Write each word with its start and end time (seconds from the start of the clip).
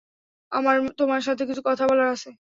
আমার 0.51 0.75
তোমার 0.99 1.21
সাথে 1.21 1.43
কিছু 1.45 1.61
কথা 1.65 1.83
বলার 1.87 2.07
আছে। 2.15 2.29